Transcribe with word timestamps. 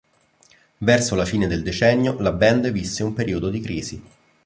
Verso 0.79 1.13
la 1.13 1.25
fine 1.25 1.45
del 1.45 1.61
decennio 1.61 2.19
la 2.21 2.31
band 2.31 2.71
visse 2.71 3.03
un 3.03 3.13
periodo 3.13 3.49
di 3.51 3.59
crisi. 3.59 4.03